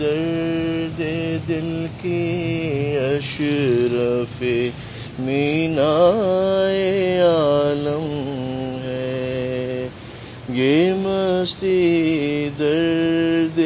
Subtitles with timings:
[0.00, 1.02] درد
[1.48, 4.42] دل کی اشرف
[5.18, 6.20] مینا
[7.22, 9.88] عالم ہے۔
[10.48, 13.60] یہ مستی درد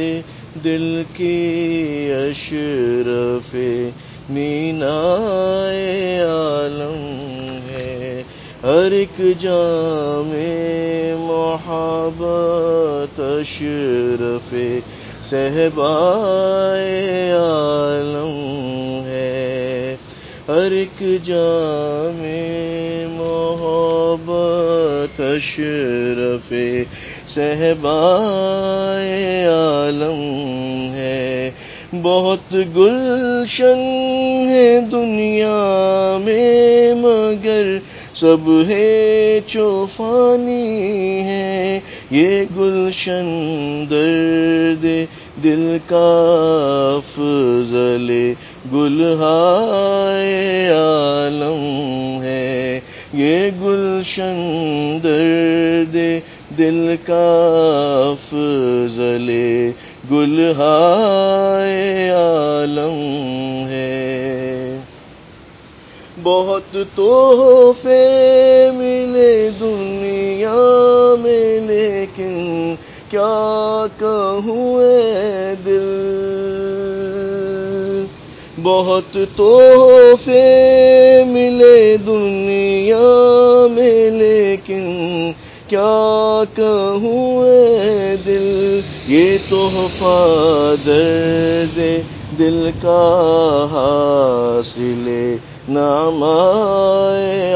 [0.65, 3.57] دل کی اشرف
[4.31, 5.01] مینا
[6.23, 8.23] عالم ہے۔
[8.63, 10.33] ہر ایک جام
[11.19, 14.55] محبت اشرف
[15.33, 19.97] صحبائے عالم ہے۔
[20.49, 22.27] ہر ایک جام
[23.11, 26.53] محبت اشرف
[27.35, 30.21] صحبائے عالم
[30.95, 31.51] ہے۔
[32.03, 33.79] بہت گلشن
[34.49, 37.79] ہے دنیا میں، مگر
[38.15, 43.27] سب ہے چوفانی ہے۔ یہ گلشن
[43.91, 44.87] درد
[45.43, 48.33] دل کا افضل
[48.73, 52.81] گلہائے عالم ہے۔
[53.13, 55.97] یہ گلشن درد
[56.59, 59.31] دل کا افضل
[60.11, 64.79] گلہائے عالم ہے۔
[66.23, 72.75] بہت تحفے ملے دنیا میں، لیکن
[73.13, 76.13] کیا کہوں اے دل؟
[78.63, 80.45] بہت تحفے
[81.27, 84.87] ملے دنیا میں، لیکن
[85.69, 91.79] کیا کہوں اے دل؟ یہ تحفہ درد
[92.39, 95.37] دل کا حاصل
[95.69, 96.25] نام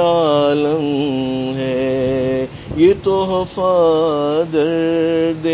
[0.06, 0.84] عالم
[1.56, 5.46] ہے۔ یہ تحفہ درد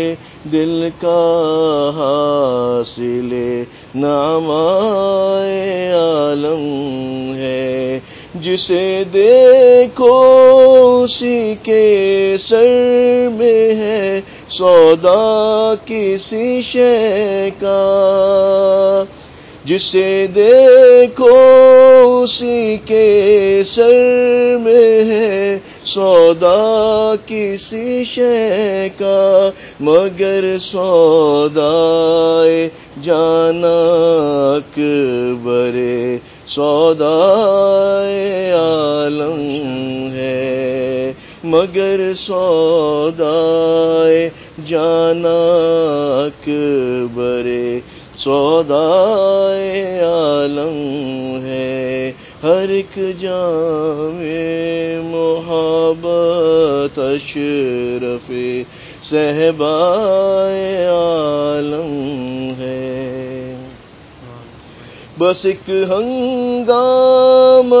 [0.51, 3.31] دل کا حاصل
[3.95, 4.51] نام
[5.93, 6.63] عالم
[7.35, 7.99] ہے،
[8.35, 10.19] جسے دیکھو
[11.03, 19.03] اسی کے سر میں ہے، سودا کسی شے کا۔
[19.65, 21.37] جسے دیکھو
[22.23, 29.49] اسی کے سر میں ہے سودا کسی شے کا،
[29.79, 31.69] مگر سودا
[33.03, 34.59] جانا
[35.43, 36.17] برے
[36.47, 37.15] سودا
[38.53, 39.39] عالم
[40.13, 41.13] ہے۔
[41.43, 43.33] مگر سودا
[44.67, 46.27] جانا
[47.13, 47.79] برے
[48.17, 48.87] سودا
[50.01, 50.77] عالم
[51.45, 52.11] ہے۔
[52.43, 54.23] ہر ایک جام
[55.11, 58.31] محبت اشرف
[59.03, 63.55] صحبائے عالم ہے۔
[65.19, 67.75] بس ایک ہنگام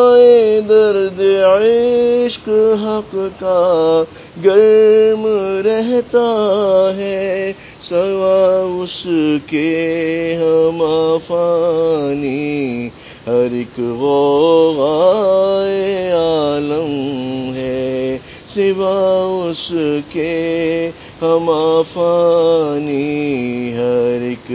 [0.69, 2.49] درد عشق
[2.83, 4.03] حق کا
[4.45, 5.27] گرم
[5.65, 9.07] رہتا ہے۔ سوا اس
[9.45, 10.83] کے ہم
[11.27, 12.89] فانی
[13.27, 18.17] ہر ایک غوغائے عالم ہے،
[18.47, 19.73] سوا اس
[20.09, 20.91] کے
[21.21, 21.49] ہم
[21.93, 24.51] فانی ہر ایک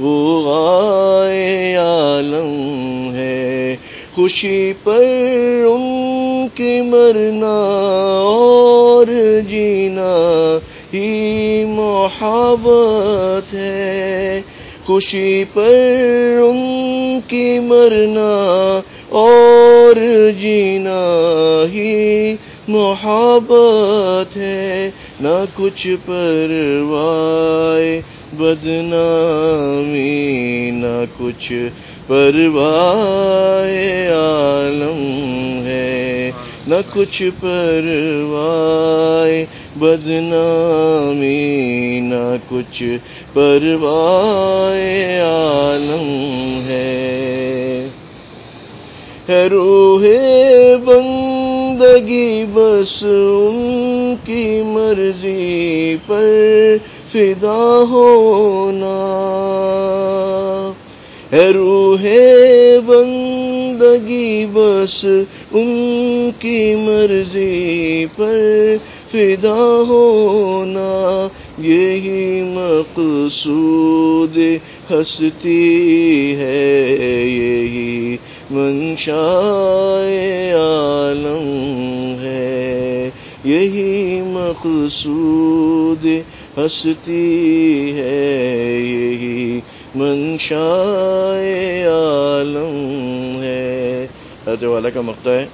[0.00, 3.76] غوغائے عالم ہے۔
[4.14, 5.04] خوشی پر
[5.66, 7.78] ان کی مرنا
[8.22, 9.06] اور
[9.48, 10.58] جینا
[10.94, 14.40] ہی محبت ہے۔
[14.86, 19.94] خوشی پر ان کی مرنا اور
[20.40, 21.02] جینا
[21.72, 22.36] ہی
[22.68, 28.00] محبت ہے، نہ کچھ پروائے
[28.32, 31.52] بدنامی، نہ کچھ
[32.06, 36.09] پروائے عالم ہے۔
[36.70, 39.44] نہ کچھ پروائے
[39.76, 41.30] بدنامی،
[42.00, 42.82] نہ کچھ
[43.32, 47.88] پروائے عالم ہے
[49.50, 50.04] روح
[50.84, 56.76] بندگی، بس ان کی مرضی پر
[57.12, 58.96] فدا ہونا۔
[61.32, 62.02] روح
[62.86, 65.04] بندگی، بس
[65.50, 68.76] ان کی مرضی پر
[69.12, 71.28] فدا ہونا،
[71.58, 74.38] یہی مقصود
[74.90, 76.66] ہستی ہے،
[77.26, 78.16] یہی
[78.50, 79.26] منشا
[80.54, 81.46] عالم
[82.20, 83.10] ہے،
[83.44, 86.06] یہی مقصود
[86.58, 88.18] ہستی ہے،
[88.80, 89.60] یہی
[89.94, 94.06] منشائے عالم ہے۔
[94.46, 95.46] حضرت والا کا مقطع ہے۔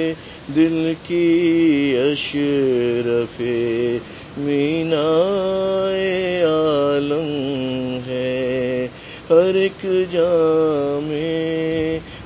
[0.57, 3.43] دل کی اشرف
[4.37, 5.09] مینا
[6.45, 8.89] عالم ہے۔
[9.31, 11.13] ہر ایک جام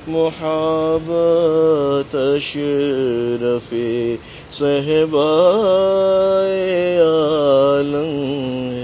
[0.07, 3.73] محبت اشرف
[4.51, 8.76] صحبائے عالم